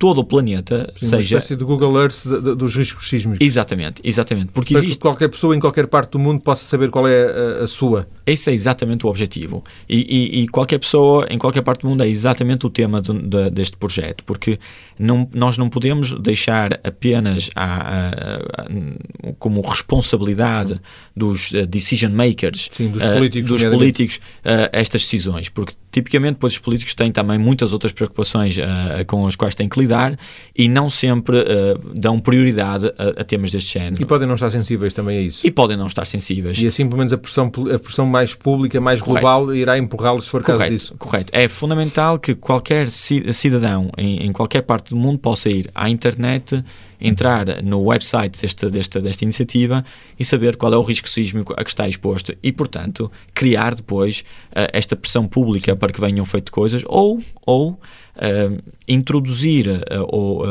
[0.00, 1.34] todo o planeta Sim, seja.
[1.34, 3.46] Uma espécie de Google Earth de, de, dos riscos sísmicos.
[3.46, 4.50] Exatamente, exatamente.
[4.50, 4.96] Porque Para existe...
[4.96, 7.26] que qualquer pessoa em qualquer parte do mundo possa saber qual é
[7.60, 8.08] a, a sua.
[8.24, 9.62] Esse é exatamente o objetivo.
[9.86, 13.12] E, e, e, qualquer pessoa em qualquer parte do mundo é exatamente o tema de,
[13.12, 14.58] de, deste projeto, porque
[14.98, 18.66] não, nós não podemos deixar apenas a, a,
[19.38, 20.80] como responsabilidade
[21.14, 26.34] dos uh, decision makers, Sim, dos políticos, uh, dos políticos uh, estas decisões, porque Tipicamente,
[26.34, 28.56] depois os políticos têm também muitas outras preocupações
[29.08, 29.89] com as quais têm que lidar
[30.56, 34.02] e não sempre uh, dão prioridade a, a, temas deste género.
[34.02, 35.46] E podem não estar sensíveis também a isso.
[35.46, 36.60] E podem não estar sensíveis.
[36.60, 39.26] E assim, pelo menos, a pressão, a pressão mais pública, mais Correto.
[39.26, 40.60] global, irá empurrá-los se for Correto.
[40.60, 40.94] caso disso.
[40.98, 41.32] Correto.
[41.34, 46.62] É fundamental que qualquer cidadão em, em qualquer parte do mundo possa ir à internet
[47.00, 49.84] entrar no website desta, desta, desta iniciativa
[50.18, 54.20] e saber qual é o risco sísmico a que está exposto e, portanto, criar depois
[54.50, 57.80] uh, esta pressão pública para que venham feito coisas ou, ou
[58.86, 60.44] introduzir uh, ou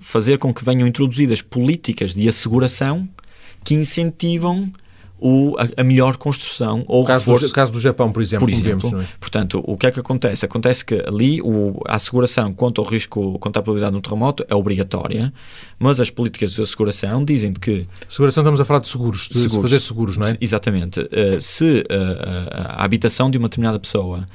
[0.00, 3.08] fazer com que venham introduzidas políticas de asseguração
[3.64, 4.70] que incentivam
[5.22, 7.46] o, a, a, melhor construção ou o caso, reforço.
[7.46, 8.44] Do, caso do Japão, por exemplo.
[8.44, 8.90] Por exemplo.
[8.90, 9.08] Vemos, é?
[9.20, 10.44] Portanto, o que é que acontece?
[10.44, 14.54] Acontece que ali o, a asseguração contra o risco, contra a probabilidade no terremoto é
[14.54, 15.32] obrigatória,
[15.78, 17.86] mas as políticas de asseguração dizem que...
[18.08, 19.62] Seguração estamos a falar de seguros, de seguros.
[19.62, 20.36] fazer seguros, não é?
[20.40, 20.98] Exatamente.
[21.00, 21.84] Uh, se uh,
[22.50, 24.26] a habitação de uma determinada pessoa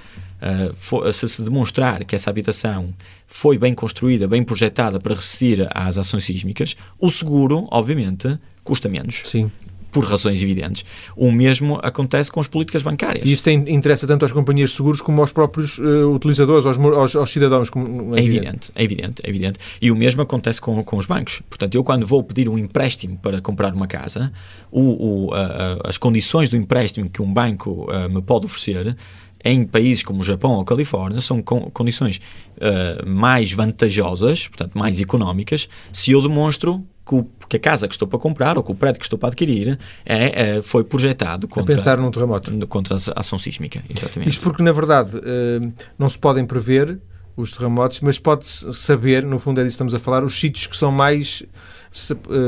[0.41, 2.93] Uh, for, se se demonstrar que essa habitação
[3.25, 9.23] foi bem construída, bem projetada para resistir às ações sísmicas, o seguro, obviamente, custa menos.
[9.25, 9.51] Sim
[9.91, 10.85] por razões evidentes.
[11.15, 13.27] O mesmo acontece com as políticas bancárias.
[13.27, 16.77] E isso tem, interessa tanto às companhias de seguros como aos próprios uh, utilizadores, aos,
[16.77, 17.69] aos, aos cidadãos.
[17.69, 19.59] Como é, é evidente, é evidente, é evidente.
[19.81, 21.41] E o mesmo acontece com, com os bancos.
[21.49, 24.31] Portanto, eu quando vou pedir um empréstimo para comprar uma casa,
[24.71, 25.31] o, o,
[25.83, 28.95] as condições do empréstimo que um banco uh, me pode oferecer
[29.47, 32.19] em países como o Japão ou a Califórnia são condições
[32.57, 37.93] uh, mais vantajosas, portanto mais económicas, se eu demonstro que, o, que, a casa que
[37.93, 41.47] estou para comprar ou que o prédio que estou para adquirir é, é foi projetado
[41.47, 42.67] contra, a pensar num terremoto.
[42.67, 43.81] contra a ação sísmica.
[43.89, 44.29] Exatamente.
[44.29, 45.59] Isto porque, na verdade, eh,
[45.97, 46.99] não se podem prever
[47.37, 50.67] os terremotos, mas pode-se saber, no fundo é disso que estamos a falar, os sítios
[50.67, 51.47] que são mais eh,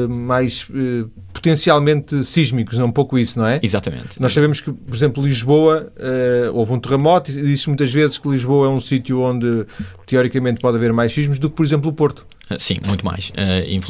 [0.09, 3.59] mais uh, potencialmente sísmicos, é um pouco isso, não é?
[3.62, 4.19] Exatamente.
[4.19, 8.27] Nós sabemos que, por exemplo, Lisboa, uh, houve um terremoto e diz-se muitas vezes que
[8.27, 9.65] Lisboa é um sítio onde,
[10.05, 12.25] teoricamente, pode haver mais sismos do que, por exemplo, o Porto.
[12.57, 13.31] Sim, muito mais.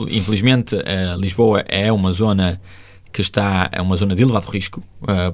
[0.09, 0.75] infelizmente,
[1.17, 2.59] Lisboa é uma zona
[3.11, 4.83] que está é uma zona de elevado risco,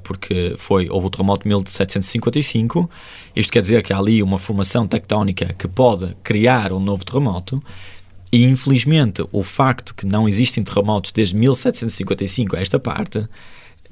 [0.03, 2.89] porque foi houve o terremoto de 1755.
[3.35, 7.61] Isto quer dizer que há ali uma formação tectónica que pode criar um novo terremoto.
[8.31, 13.27] E infelizmente o facto que não existem terremotos desde 1755 a esta parte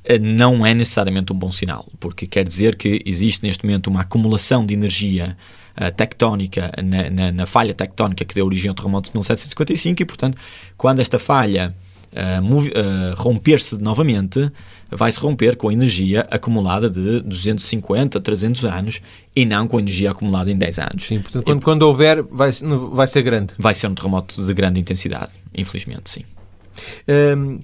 [0.04, 4.02] eh, não é necessariamente um bom sinal, porque quer dizer que existe neste momento uma
[4.02, 5.38] acumulação de energia
[5.78, 10.06] uh, tectónica na, na, na, falha tectónica que deu origem ao terremoto de 1755 e,
[10.06, 10.38] portanto,
[10.76, 11.74] quando esta falha
[12.16, 14.52] uh, romper-se novamente,
[14.90, 19.02] vai se romper com a energia acumulada de 250, 300 anos
[19.36, 21.04] e não com a energia acumulada em 10 anos.
[21.04, 22.52] Sim, portanto, quando, e, quando houver, vai,
[22.92, 23.54] vai ser grande.
[23.58, 26.24] Vai ser um terremoto de grande intensidade, infelizmente, sim.
[27.08, 27.60] Um,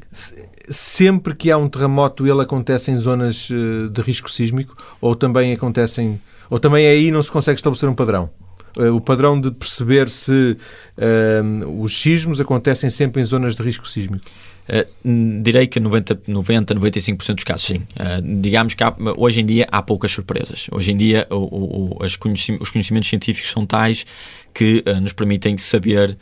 [0.69, 5.51] sempre que há um terremoto, ele acontece em zonas eh, de risco sísmico ou também
[5.51, 8.29] acontecem, ou também aí não se consegue estabelecer um padrão?
[8.77, 10.57] Eh, o padrão de perceber se
[11.43, 14.25] um, os sismos acontecem sempre em zonas de risco sísmico?
[14.69, 17.77] Uh, direi que 90, 90 95% dos casos, sim.
[17.77, 20.67] Uh, digamos que há, hoje em dia há poucas surpresas.
[20.71, 24.05] Hoje em dia o, o, o, conhecimentos, os conhecimentos científicos são tais
[24.53, 26.15] que uh, nos permitem saber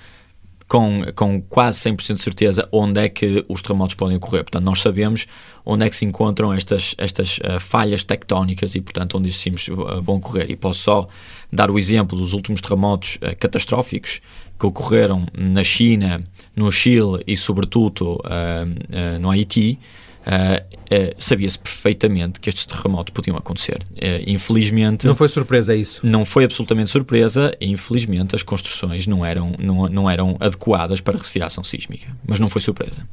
[0.68, 4.44] com, com quase 100% de certeza onde é que os terremotos podem ocorrer.
[4.44, 5.26] Portanto, nós sabemos
[5.66, 9.68] onde é que se encontram estas, estas falhas tectónicas e, portanto, onde estes sismos
[10.02, 10.50] vão ocorrer.
[10.50, 11.08] E posso só
[11.52, 14.22] dar o exemplo dos últimos terremotos catastróficos
[14.60, 16.24] que ocorreram na China,
[16.56, 19.80] no Chile e, sobretudo, uh, uh, no Haiti,
[20.28, 23.80] uh, sabia-se perfeitamente que estes terremotos podiam acontecer.
[24.26, 25.06] infelizmente.
[25.06, 26.06] Não foi surpresa, é isso?
[26.06, 31.46] Não foi absolutamente surpresa infelizmente, as construções não eram, não, não eram adequadas para à
[31.46, 32.08] ação sísmica.
[32.26, 33.04] Mas não foi surpresa.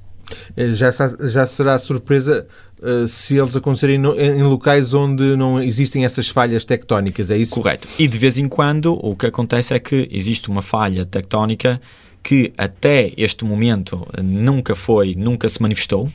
[0.74, 2.46] Já, já será surpresa
[2.80, 7.52] uh, se eles acontecerem no, em locais onde não existem essas falhas tectónicas, é isso?
[7.52, 7.86] Correto.
[7.98, 11.80] E de vez em quando o que acontece é que existe uma falha tectónica
[12.22, 16.10] que até este momento nunca foi, nunca se manifestou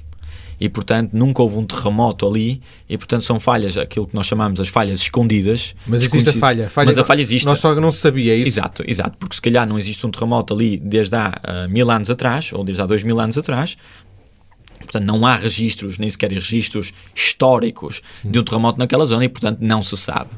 [0.59, 4.59] e, portanto, nunca houve um terremoto ali e, portanto, são falhas, aquilo que nós chamamos
[4.59, 5.75] as falhas escondidas.
[5.87, 6.69] Mas existe a falha.
[6.69, 6.85] falha.
[6.85, 7.45] Mas a falha existe.
[7.45, 8.47] Nós só não se sabia isso.
[8.47, 12.09] Exato, exato, porque se calhar não existe um terremoto ali desde há uh, mil anos
[12.09, 13.77] atrás, ou desde há dois mil anos atrás,
[14.79, 19.59] Portanto, não há registros, nem sequer registros históricos de um terremoto naquela zona e, portanto,
[19.61, 20.31] não se sabe.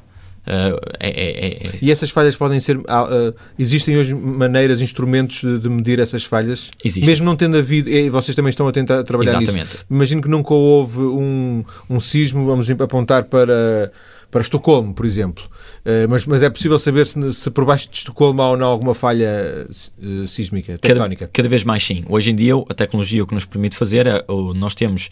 [0.51, 2.75] Uh, é, é, é, e essas falhas podem ser.
[2.75, 6.71] Uh, existem hoje maneiras, instrumentos de, de medir essas falhas?
[6.83, 7.05] Existe.
[7.05, 7.89] Mesmo não tendo havido.
[7.89, 9.63] E vocês também estão a tentar trabalhar Exatamente.
[9.63, 9.85] nisso.
[9.89, 13.91] Imagino que nunca houve um, um sismo, vamos apontar para
[14.31, 15.43] para Estocolmo, por exemplo.
[15.85, 18.67] Uh, mas, mas é possível saber se, se por baixo de Estocolmo há ou não
[18.67, 21.25] alguma falha uh, sísmica, tectónica?
[21.27, 22.03] Cada, cada, vez mais sim.
[22.07, 24.23] Hoje em dia, a tecnologia o que nos permite fazer é,
[24.55, 25.09] nós temos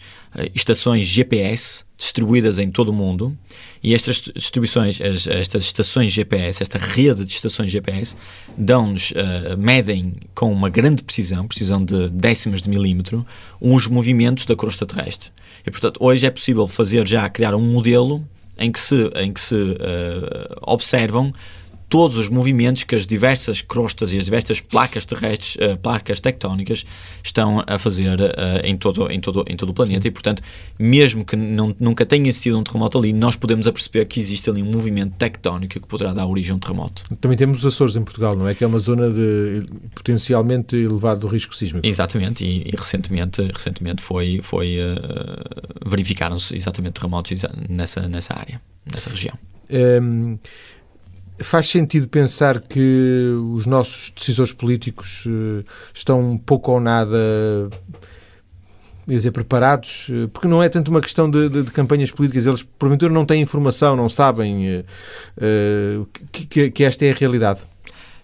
[0.54, 3.36] estações GPS distribuídas em todo o mundo
[3.82, 8.14] e estas distribuições, as, estas estações GPS, esta rede de estações GPS,
[8.56, 13.26] dão-nos, uh, medem com uma grande precisão, precisão de décimas de milímetro,
[13.60, 15.30] os movimentos da crosta terrestre.
[15.66, 18.22] E, portanto, hoje é possível fazer já, criar um modelo
[18.60, 21.32] em que se, em que se uh, observam
[21.90, 26.86] todos os movimentos que as diversas crostas e as diversas placas terrestres, uh, placas tectónicas,
[27.22, 28.30] estão a fazer uh,
[28.62, 30.06] em, todo, em, todo, em todo o planeta.
[30.06, 30.40] E, portanto,
[30.78, 34.62] mesmo que não, nunca tenha existido um terremoto ali, nós podemos aperceber que existe ali
[34.62, 37.02] um movimento tectónico que poderá dar origem a um terremoto.
[37.20, 38.54] Também temos os Açores em Portugal, não é?
[38.54, 41.84] Que é uma zona de potencialmente elevado risco sísmico.
[41.84, 48.60] Exatamente, e, e recentemente, recentemente foi, foi uh, verificaram-se exatamente terremotos nessa, nessa área,
[48.92, 49.36] nessa região.
[49.72, 50.38] Um,
[51.42, 57.16] Faz sentido pensar que os nossos decisores políticos uh, estão pouco ou nada
[59.06, 62.62] dizer, preparados, eh, porque não é tanto uma questão de, de, de, campanhas políticas, eles
[62.62, 67.60] porventura não têm informação, não sabem uh, que, que, esta é a realidade.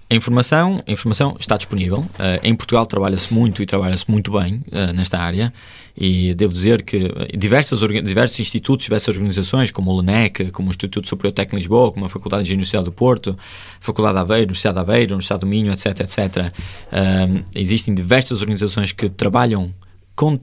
[0.08, 1.98] A informação, a informação está disponível.
[1.98, 5.52] Uh, em Portugal trabalha-se muito e trabalha-se muito bem uh, nesta área
[5.96, 11.08] e devo dizer que diversas, diversos institutos, diversas organizações, como o LENEC, como o Instituto
[11.08, 13.36] Superior Técnico de Lisboa, como a Faculdade de Engenharia do Porto,
[13.80, 16.52] Faculdade de Aveiro, Universidade de Aveiro, Universidade do Minho, etc, etc.
[16.92, 19.74] Uh, existem diversas organizações que trabalham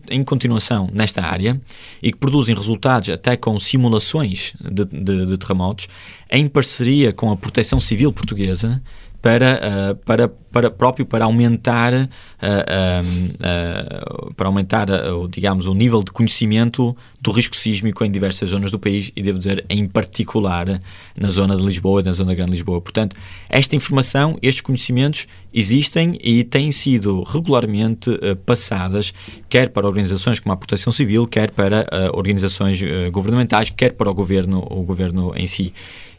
[0.10, 1.60] em continuação nesta área
[2.02, 5.88] e que produzem resultados até com simulações de, de, de terremotos
[6.30, 8.82] em parceria com a Proteção Civil Portuguesa
[9.23, 14.87] para, uh, para, para próprio para aumentar, uh, uh, para aumentar
[15.27, 19.39] digamos, o nível de conhecimento do risco sísmico em diversas zonas do país e, devo
[19.39, 20.79] dizer, em particular
[21.17, 22.79] na zona de Lisboa e na zona da Grande Lisboa.
[22.79, 23.15] Portanto,
[23.49, 28.11] esta informação, estes conhecimentos existem e têm sido regularmente
[28.45, 29.13] passadas,
[29.47, 34.67] quer para organizações como a Proteção Civil, quer para organizações governamentais, quer para o governo,
[34.69, 35.73] o governo em si.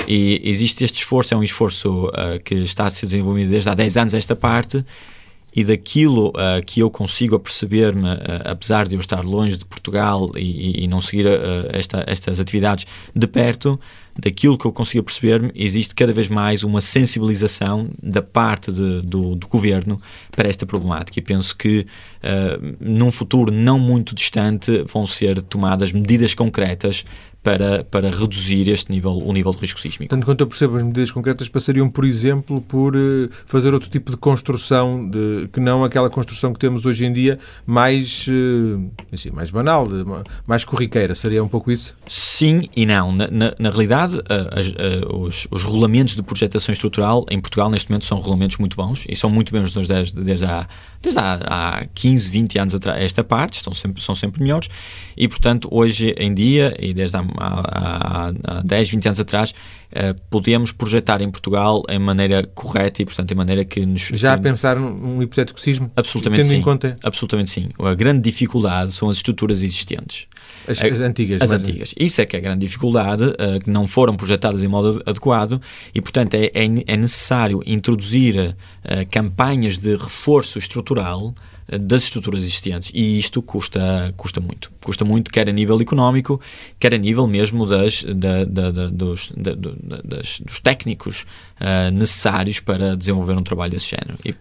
[0.08, 2.10] E existe este esforço, é um esforço
[2.44, 4.84] que está a ser desenvolvido desde há 10 anos esta parte,
[5.56, 10.32] e daquilo uh, que eu consigo aperceber-me, uh, apesar de eu estar longe de Portugal
[10.36, 11.26] e, e não seguir
[11.72, 13.78] esta, estas atividades de perto,
[14.18, 19.34] daquilo que eu consigo perceber-me, existe cada vez mais uma sensibilização da parte de, do,
[19.34, 19.96] do, governo
[20.30, 21.18] para esta problemática.
[21.18, 21.86] E penso que
[22.22, 27.04] uh, num futuro não muito distante vão ser tomadas medidas concretas
[27.44, 30.08] para, para reduzir este nível, o nível de risco sísmico.
[30.08, 34.10] Tanto quanto eu percebo, as medidas concretas passariam, por exemplo, por uh, fazer outro tipo
[34.10, 39.30] de construção, de, que não aquela construção que temos hoje em dia, mais, uh, assim,
[39.30, 40.04] mais banal, de,
[40.46, 41.14] mais corriqueira.
[41.14, 41.94] Seria um pouco isso?
[42.06, 43.12] Sim e não.
[43.12, 48.06] Na, na, na realidade, uh, os, os regulamentos de projetação estrutural em Portugal, neste momento,
[48.06, 50.66] são regulamentos muito bons e são muito bons desde, desde há
[51.04, 54.68] desde há, há 15, 20 anos atrás, esta parte, estão sempre, são sempre melhores,
[55.16, 60.18] e portanto, hoje em dia, e desde há, há, há 10, 20 anos atrás, uh,
[60.30, 64.02] podemos projetar em Portugal em maneira correta e, portanto, em maneira que nos...
[64.12, 65.90] Já a pensar num hipotético sismo?
[65.96, 66.56] Absolutamente tendo sim.
[66.56, 66.96] Em conta...
[67.02, 67.68] Absolutamente sim.
[67.78, 70.26] A grande dificuldade são as estruturas existentes.
[70.66, 71.42] As, as antigas.
[71.42, 71.94] As antigas.
[71.98, 75.60] Isso é que é a grande dificuldade, uh, que não foram projetadas em modo adequado
[75.94, 78.54] e, portanto, é, é, é necessário introduzir uh,
[79.10, 81.34] campanhas de reforço estrutural
[81.68, 84.70] das estruturas existentes e isto custa, custa muito.
[84.82, 86.40] Custa muito, quer a nível económico,
[86.78, 91.26] quer a nível mesmo das, da, da, da, dos, das, dos técnicos
[91.92, 94.18] necessários para desenvolver um trabalho desse género.
[94.24, 94.34] E,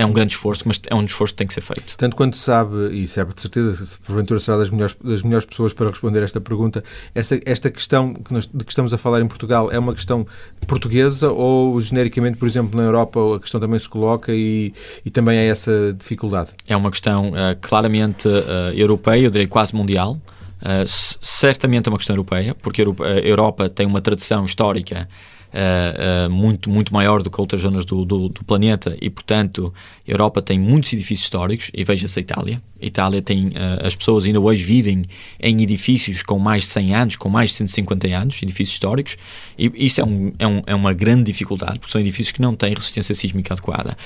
[0.00, 1.94] é um grande esforço, mas é um esforço que tem que ser feito.
[1.98, 5.74] Tanto quanto sabe, e sabe de certeza, se porventura será das melhores, das melhores pessoas
[5.74, 6.82] para responder esta pergunta,
[7.14, 10.26] esta, esta questão que nós, de que estamos a falar em Portugal é uma questão
[10.66, 14.72] portuguesa ou genericamente, por exemplo, na Europa a questão também se coloca e,
[15.04, 16.50] e também é essa dificuldade?
[16.66, 20.18] É uma questão uh, claramente uh, europeia, eu diria quase mundial.
[20.62, 20.86] Uh,
[21.20, 25.06] certamente é uma questão europeia, porque a Europa tem uma tradição histórica
[25.50, 29.72] uh, muito, muito maior do que outras zonas do, do, do, planeta e, portanto,
[30.06, 32.62] a Europa tem muitos edifícios históricos e veja-se a Itália.
[32.80, 35.04] A Itália tem, uh, as pessoas ainda hoje vivem
[35.40, 39.16] em edifícios com mais de 100 anos, com mais de 150 anos, edifícios históricos,
[39.58, 42.54] e isso é, um, é, um, é uma grande dificuldade, porque são edifícios que não
[42.54, 43.96] têm resistência sísmica adequada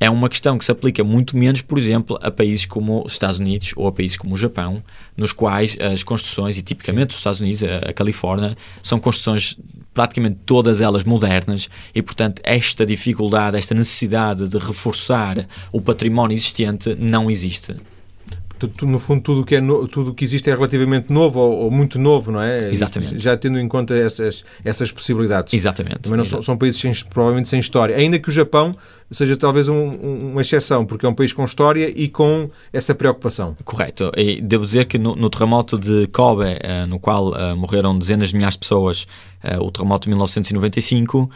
[0.00, 3.38] é uma questão que se aplica muito menos, por exemplo, a países como os Estados
[3.38, 4.82] Unidos ou a países como o Japão,
[5.16, 9.56] nos quais as construções, e tipicamente os Estados Unidos, a, Califórnia, são construções
[9.94, 16.94] praticamente todas elas modernas e, portanto, esta dificuldade, esta necessidade de reforçar o património existente
[16.98, 17.76] não existe.
[18.82, 21.70] No fundo, tudo o que, é no, tudo que existe é relativamente novo ou, ou,
[21.70, 22.68] muito novo, não é?
[22.68, 23.18] Exatamente.
[23.18, 25.52] Já tendo em conta essas, essas possibilidades.
[25.54, 25.98] Exatamente.
[26.00, 27.96] Também não são, são, países sem, provavelmente sem história.
[27.96, 28.76] Ainda que o Japão
[29.10, 32.94] seja talvez um, um, uma exceção, porque é um país com história e com essa
[32.94, 33.56] preocupação.
[33.64, 34.10] Correto.
[34.16, 38.30] E devo dizer que no, no terremoto de Kobe, uh, no qual uh, morreram dezenas
[38.30, 39.06] de milhares de pessoas,
[39.44, 41.30] uh, o terremoto de 1995,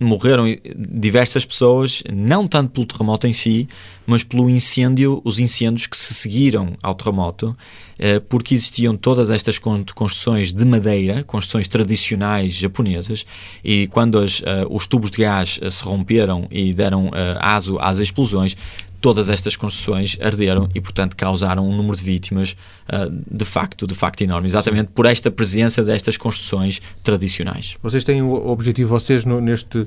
[0.00, 0.44] morreram
[0.76, 3.68] diversas pessoas, não tanto pelo terremoto em si,
[4.06, 7.56] mas pelo incêndio, os incêndios que se seguiram ao terremoto,
[7.98, 13.26] eh, porque existiam todas estas construções de madeira, construções tradicionais japonesas,
[13.62, 17.98] e quando as, eh, os tubos de gás eh, se romperam e deram aso às
[17.98, 18.56] explosões,
[19.00, 22.56] todas estas construções arderam e, portanto, causaram um número de vítimas
[22.88, 27.76] uh, de facto, de facto enorme, exatamente por esta presença destas construções tradicionais.
[27.82, 29.86] Vocês têm o objetivo, vocês no, neste uh,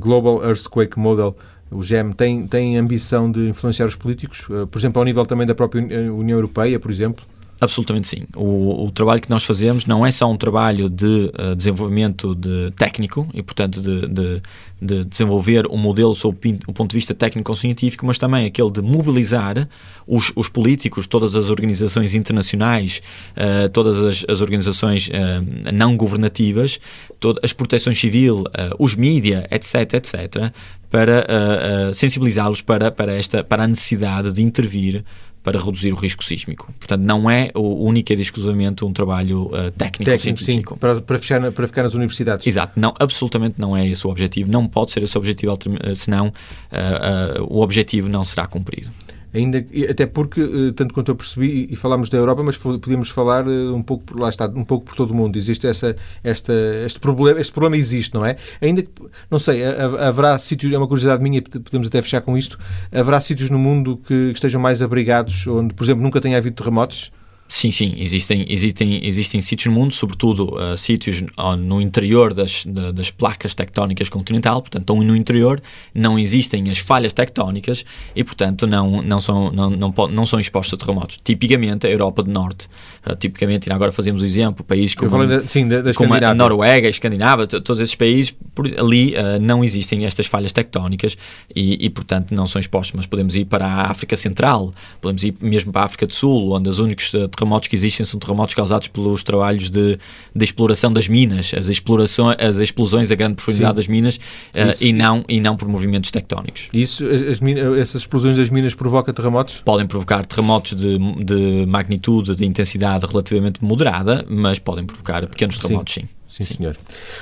[0.00, 1.36] Global Earthquake Model,
[1.70, 5.46] o GEM, têm, têm ambição de influenciar os políticos, uh, por exemplo, ao nível também
[5.46, 5.82] da própria
[6.12, 7.24] União Europeia, por exemplo?
[7.58, 8.24] Absolutamente sim.
[8.36, 12.70] O, o, trabalho que nós fazemos não é só um trabalho de uh, desenvolvimento de
[12.72, 14.42] técnico e, portanto, de, de,
[14.80, 16.36] de, desenvolver um modelo sob
[16.66, 19.66] o ponto de vista técnico-científico, mas também aquele de mobilizar
[20.06, 23.00] os, os políticos, todas as organizações internacionais,
[23.32, 26.78] uh, todas as, as organizações uh, não governativas,
[27.18, 28.44] todas as proteções civil,
[28.78, 30.52] os mídia, etc., etc.,
[30.90, 35.04] para sensibilizá-los para, para, esta, para a necessidade de intervir
[35.46, 36.74] para reduzir o risco sísmico.
[36.76, 40.74] Portanto, não é o único e exclusivamente um trabalho uh, técnico-científico.
[40.74, 42.44] Sim, para, para, fechar, para ficar nas universidades.
[42.44, 45.94] Exato, não, absolutamente não é esse o objetivo, não pode ser esse o objetivo, eh,
[45.94, 48.90] senão uh, uh, o objetivo não será cumprido.
[49.36, 53.46] Ainda, até porque, eh, tanto quanto eu percebi, e falámos da Europa, mas podíamos falar
[53.46, 55.36] eh, um pouco, por, lá está, um pouco por todo o mundo.
[55.36, 56.52] Existe essa, esta,
[56.84, 58.36] este, problema, este problema existe, não é?
[58.62, 58.90] Ainda que,
[59.30, 62.58] não sei, haverá sítios, é uma curiosidade minha, podemos até fechar com isto,
[62.90, 67.12] haverá sítios no mundo que estejam mais abrigados, onde, por exemplo, nunca tenha havido terremotos?
[67.48, 71.22] Sim, sim, existem, existem, existem sítios no mundo, sobretudo uh, sítios
[71.58, 75.60] no interior das, das placas tectónicas continental, portanto, estão no interior,
[75.94, 77.84] não existem as falhas tectónicas
[78.16, 81.20] e, portanto, não, não, são, não, não, não são expostos a terremotos.
[81.22, 82.68] Tipicamente, a Europa do Norte,
[83.06, 86.34] uh, tipicamente, e agora fazemos o exemplo, países como, da, sim, da, da como a
[86.34, 91.16] Noruega, a Escandinávia, todos esses países, por, ali uh, não existem estas falhas tectónicas
[91.54, 95.34] e, e, portanto, não são expostos, mas podemos ir para a África Central, podemos ir
[95.40, 98.88] mesmo para a África do Sul, onde os únicos terremotos que existem são terremotos causados
[98.88, 99.98] pelos trabalhos de,
[100.34, 103.76] de exploração das minas, as, explorações, as explosões a grande profundidade Sim.
[103.76, 106.68] das minas uh, e, não, e não por movimentos tectónicos.
[106.72, 107.40] Isso, as,
[107.78, 109.62] essas explosões das minas provocam terremotos?
[109.64, 115.94] Podem provocar terremotos de, de magnitude, de intensidade relativamente moderada, mas podem provocar pequenos terremotos,
[115.94, 116.02] sim.
[116.02, 116.08] sim.
[116.28, 116.76] Sim, senhor.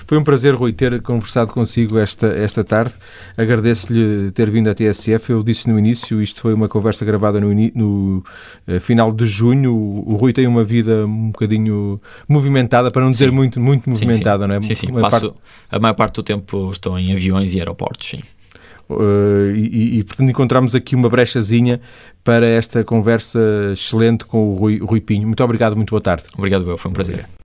[0.07, 2.95] Foi um prazer, Rui, ter conversado consigo esta, esta tarde.
[3.37, 5.31] Agradeço-lhe ter vindo à TSF.
[5.31, 8.25] Eu disse no início, isto foi uma conversa gravada no, no
[8.67, 9.75] uh, final de junho.
[9.75, 13.35] O, o, Rui tem uma vida um bocadinho movimentada, para não dizer sim.
[13.35, 14.63] muito, muito movimentada, sim, não é?
[14.63, 14.93] Sim, sim.
[14.93, 15.41] Passo, parte...
[15.71, 18.21] A maior parte do tempo estou em aviões e aeroportos, sim.
[18.89, 21.81] Uh, e, e, portanto encontramos aqui uma brechazinha
[22.23, 23.39] para esta conversa
[23.73, 25.27] excelente com o Rui, Rui Pinho.
[25.27, 26.25] Muito obrigado, muito boa tarde.
[26.37, 27.15] Obrigado, eu, foi um prazer.
[27.15, 27.44] Obrigado.